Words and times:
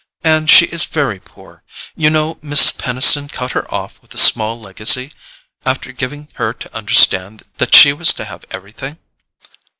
And 0.23 0.49
she 0.49 0.65
is 0.65 0.85
very 0.85 1.19
poor—you 1.19 2.09
know 2.09 2.33
Mrs. 2.37 2.75
Peniston 2.79 3.27
cut 3.31 3.51
her 3.51 3.71
off 3.71 4.01
with 4.01 4.11
a 4.15 4.17
small 4.17 4.59
legacy, 4.59 5.11
after 5.63 5.91
giving 5.91 6.27
her 6.37 6.53
to 6.53 6.75
understand 6.75 7.43
that 7.57 7.75
she 7.75 7.93
was 7.93 8.11
to 8.13 8.25
have 8.25 8.43
everything." 8.49 8.97